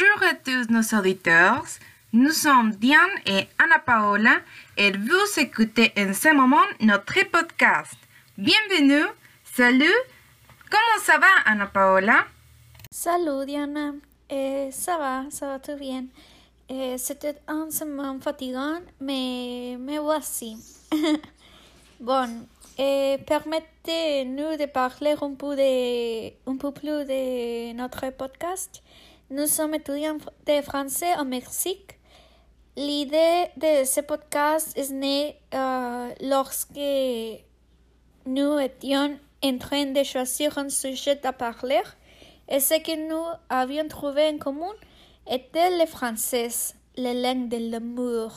[0.00, 1.64] Bonjour à tous nos auditeurs.
[2.12, 4.36] Nous sommes Diane et Anna Paola
[4.76, 7.96] et vous écoutez en ce moment notre podcast.
[8.36, 9.06] Bienvenue.
[9.42, 9.98] Salut.
[10.70, 12.26] Comment ça va, Anna Paola?
[12.92, 13.92] Salut Diana,
[14.30, 16.04] Eh, ça va, ça va tout bien.
[16.68, 20.56] Eh, C'était un semaine fatigant, mais me voici.
[22.00, 22.46] bon,
[22.78, 28.80] eh, permettez-nous de parler un peu, de, un peu plus de notre podcast.
[29.30, 31.98] Nous sommes étudiants de français au Mexique.
[32.78, 36.80] L'idée de ce podcast est née euh, lorsque
[38.24, 41.82] nous étions en train de choisir un sujet à parler
[42.48, 44.72] et ce que nous avions trouvé en commun
[45.30, 46.48] était le français,
[46.96, 48.32] la langue de l'amour.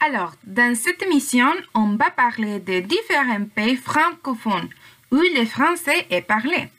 [0.00, 4.70] Alors, dans cette émission, on va parler de différents pays francophones
[5.10, 6.70] où le français est parlé.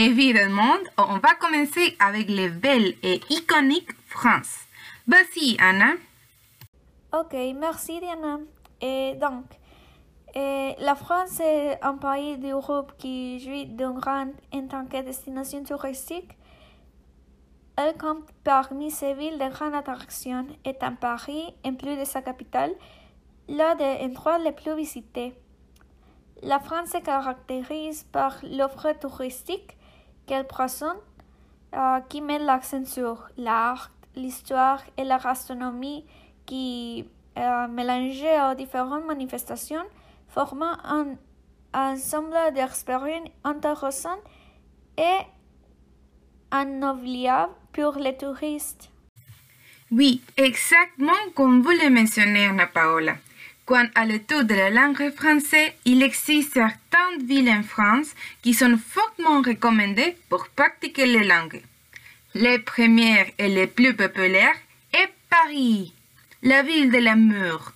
[0.00, 4.60] Évidemment, on va commencer avec le belle et iconique France.
[5.06, 5.92] Vas-y, Anna.
[7.12, 8.38] Ok, merci Diana.
[8.80, 9.44] Et donc,
[10.34, 16.30] la France est un pays d'Europe qui jouit d'un rang en tant que destination touristique.
[17.76, 22.72] Elle compte parmi ses villes de grande attraction, étant Paris, en plus de sa capitale,
[23.48, 25.34] l'un des endroits les plus visités.
[26.42, 29.76] La France se caractérise par l'offre touristique
[30.30, 31.02] qu'elle présente,
[31.74, 36.04] euh, qui met l'accent sur l'art, l'histoire et la gastronomie
[36.46, 37.04] qui,
[37.36, 39.86] euh, mélangées aux différentes manifestations,
[40.28, 41.16] formant un
[41.74, 44.22] ensemble d'expériences intéressantes
[44.96, 45.18] et
[46.52, 48.88] inoubliables pour les touristes.
[49.90, 53.14] Oui, exactement comme vous le mentionnez, Anna Paola.
[53.70, 58.76] Quant à l'étude de la langue française, il existe certaines villes en France qui sont
[58.76, 61.62] fortement recommandées pour pratiquer les langues.
[62.34, 64.56] Les premières et les plus populaires
[64.92, 65.94] est Paris,
[66.42, 67.70] la ville de l'amour.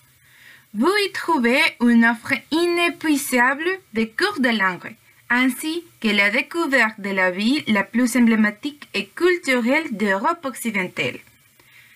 [0.72, 4.97] Vous y trouvez une offre inépuisable de cours de langue,
[5.31, 11.21] ainsi que la découverte de la ville la plus emblématique et culturelle d'Europe occidentale.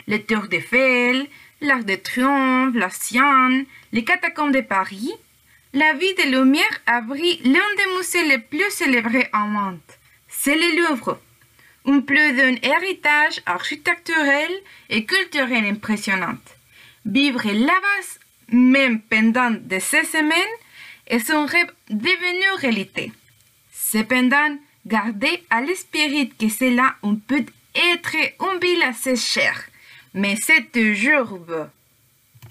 [0.07, 1.27] Le Tour d'Eiffel,
[1.61, 5.13] l'Arc de Triomphe, la Sienne, les catacombes de Paris,
[5.73, 9.79] la ville de Lumière abrite l'un des musées les plus célébrés au monde.
[10.29, 11.21] C'est le Louvre,
[11.87, 14.51] un plus d'un héritage architecturel
[14.89, 16.37] et culturel impressionnant.
[17.05, 18.19] Vivre là-bas,
[18.51, 20.57] même pendant de ces semaines,
[21.07, 23.13] est un rêve devenu réalité.
[23.73, 26.97] Cependant, gardez à l'esprit que cela
[27.27, 27.45] peut
[27.75, 29.65] être une ville assez chère,
[30.19, 31.67] mais c'est toujours beau.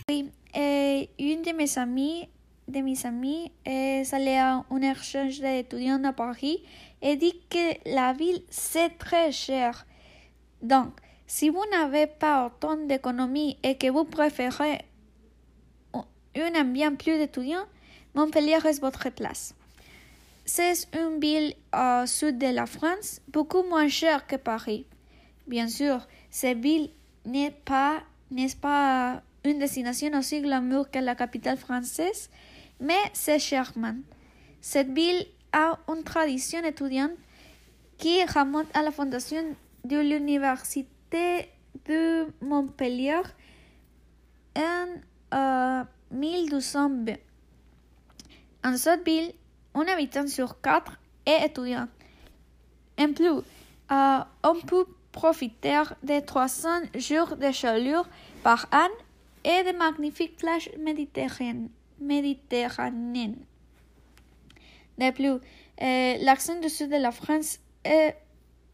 [0.10, 2.30] Oui, et une de mes amies,
[2.70, 6.64] de mes amis est allée à un échange d'étudiants à Paris
[7.02, 9.86] et dit que la ville c'est très cher.
[10.62, 10.94] Donc,
[11.28, 14.80] si vous n'avez pas autant d'économie et que vous préférez
[15.94, 17.68] un ambiance plus d'étudiants,
[18.16, 19.54] Montpellier est votre place.
[20.46, 24.86] C'est une ville au sud de la France, beaucoup moins chère que Paris.
[25.48, 26.90] Bien sûr, cette ville
[27.28, 28.02] n'est pas,
[28.32, 32.30] n'est pas une destination aussi glamour que la capitale française,
[32.80, 33.96] mais c'est charmant.
[34.62, 37.12] Cette ville a une tradition étudiante
[37.98, 39.44] qui remonte à la fondation
[39.84, 41.50] de l'université
[41.86, 43.22] de Montpellier
[44.56, 44.88] en
[45.34, 47.16] euh, 1220.
[48.64, 49.34] En cette ville,
[49.74, 51.88] un habitant sur quatre est étudiant.
[53.00, 53.42] En plus,
[53.92, 54.86] euh, on peut
[55.18, 58.08] profiter de 300 jours de chaleur
[58.44, 58.90] par an
[59.44, 60.70] et de magnifiques plages
[62.00, 63.40] méditerranéennes.
[65.00, 65.40] De plus,
[65.82, 68.16] euh, l'accent du sud de la France est,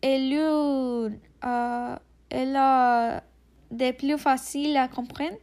[0.02, 0.20] est
[2.32, 3.24] la
[3.72, 5.38] des plus faciles à comprendre.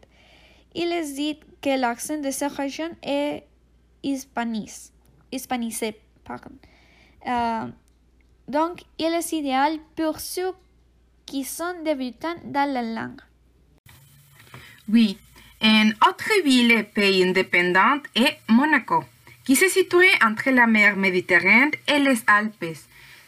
[0.74, 3.44] Il est dit que l'accent de cette région est
[4.02, 4.92] hispanis,
[5.32, 5.98] hispanisé.
[6.24, 6.50] Pardon.
[7.26, 7.66] Euh,
[8.48, 10.52] donc, il est idéal pour ceux
[11.30, 13.20] qui sont débutants dans la langue.
[14.88, 15.16] Oui,
[15.62, 19.04] une autre ville et pays indépendant est Monaco,
[19.44, 22.76] qui se situe entre la mer Méditerranée et les Alpes.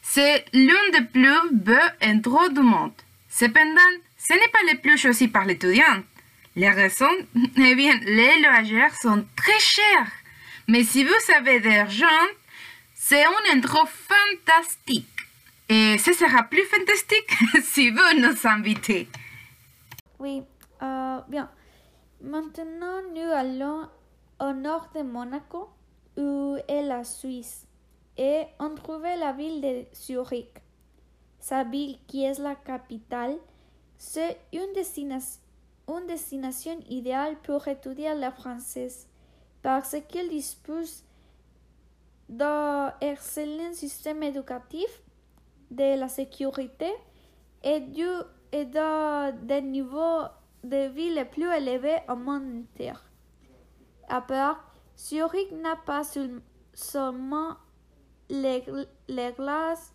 [0.02, 2.98] C'est l'un des plus beaux endroits du monde.
[3.30, 6.02] Cependant, ce n'est pas le plus choisi par l'étudiant.
[6.56, 7.18] Les raisons,
[7.56, 10.12] eh bien, les loisirs sont très chers.
[10.66, 12.26] Mais si vous avez de l'argent,
[12.94, 15.21] c'est un endroit fantastique.
[15.74, 17.30] Et ce sera plus fantastique
[17.62, 19.08] si vous nous invitez.
[20.18, 20.42] Oui,
[20.82, 21.50] euh, bien.
[22.20, 23.88] Maintenant, nous allons
[24.38, 25.70] au nord de Monaco,
[26.18, 27.66] où est la Suisse,
[28.18, 30.52] et on trouve la ville de Zurich.
[31.40, 33.38] sa ville qui est la capitale,
[33.96, 35.40] c'est une, destination,
[35.88, 38.88] une destination idéale pour étudier le français
[39.62, 41.02] parce qu'il dispose
[42.28, 45.01] d'un excellent système éducatif,
[45.72, 46.92] de la sécurité
[47.62, 48.06] et, du,
[48.52, 50.22] et de, des niveaux
[50.64, 52.92] de vie les plus élevés au monde entier.
[54.08, 54.64] À part,
[54.96, 56.02] Zurich n'a pas
[56.74, 57.56] seulement
[58.28, 58.64] les,
[59.08, 59.92] les glaces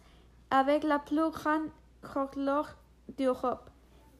[0.49, 1.69] avec la plus grande
[2.03, 2.69] folklore
[3.17, 3.69] d'Europe.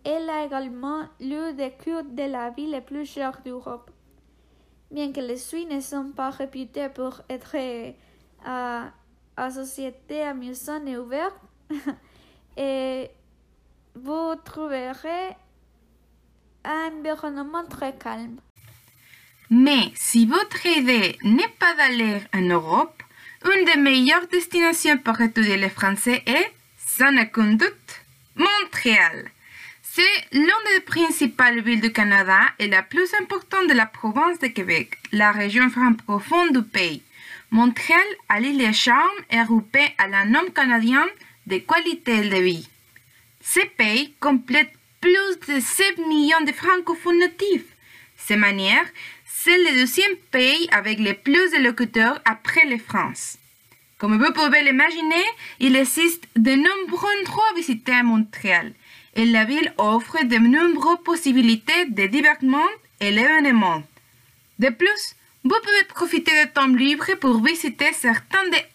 [0.03, 3.92] Elle a également lieu de culte de la ville les plus chère d'Europe.
[4.92, 7.56] Bien que les Suisses ne sont pas réputés pour être
[8.45, 8.92] à,
[9.36, 11.36] à société amusante et ouverte,
[12.57, 13.09] et
[13.95, 15.35] vous trouverez
[16.63, 18.37] un environnement très calme.
[19.49, 23.01] Mais si votre idée n'est pas d'aller en Europe,
[23.45, 28.01] une des meilleures destinations pour étudier le français est, sans aucun doute,
[28.35, 29.31] Montréal.
[29.81, 34.47] C'est l'une des principales villes du Canada et la plus importante de la province de
[34.47, 37.01] Québec, la région francophone du pays.
[37.49, 41.13] Montréal allie les charmes européens à la norme canadienne
[41.47, 42.67] de qualité de vie.
[43.41, 44.71] Ce pays complète
[45.01, 47.71] plus de 7 millions de francophones natifs.
[48.29, 48.85] De manière,
[49.25, 53.38] c'est le deuxième pays avec le plus de locuteurs après la France.
[53.97, 55.23] Comme vous pouvez l'imaginer,
[55.59, 58.73] il existe de nombreux endroits à visiter à Montréal
[59.15, 62.69] et la ville offre de nombreuses possibilités de divertissement
[63.00, 63.83] et d'événements.
[64.59, 68.65] De plus, vous pouvez profiter de temps libre pour visiter certains des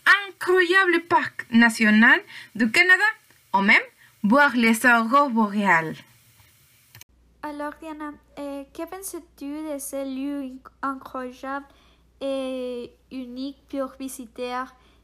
[0.43, 2.21] incroyables parcs nationaux
[2.55, 3.05] du Canada
[3.55, 3.87] ou même
[4.25, 5.95] voir les aurores boréales.
[7.43, 10.53] Alors, Diana, eh, que penses-tu de ce lieu
[10.83, 11.67] incroyable
[12.21, 14.55] et unique pour visiter,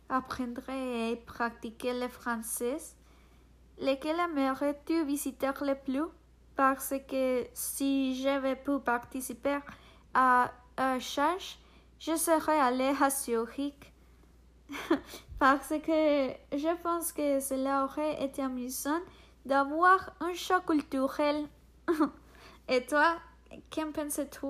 [0.09, 2.79] apprendre et pratiquer le français?
[3.81, 6.11] Lequel aimerais-tu visiter le plus?
[6.57, 9.59] Parce que si j'avais pu participer
[10.15, 11.59] à un charge,
[12.01, 13.93] je serais allée à Zurich.
[15.39, 19.01] Parce que je pense que cela aurait été amusant
[19.47, 21.47] d'avoir un choc culturel.
[22.69, 23.19] Et toi,
[23.75, 24.47] qu'en penses-tu?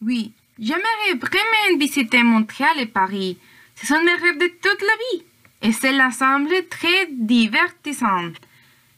[0.00, 3.36] Oui, j'aimerais vraiment visiter Montréal et Paris.
[3.74, 5.24] Ce sont mes rêves de toute la vie.
[5.60, 8.30] Et cela semble très divertissant.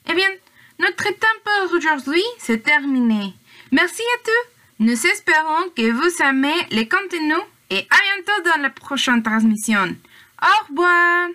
[0.08, 0.28] Eh bien,
[0.78, 3.34] notre temps pour aujourd'hui s'est terminé.
[3.72, 4.84] Merci à tous.
[4.84, 9.96] Nous espérons que vous aimez les contenus et à bientôt dans la prochaine transmission.
[10.42, 11.28] Au revoir.